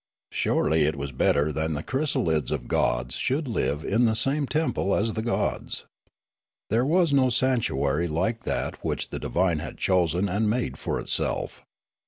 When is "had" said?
9.59-9.77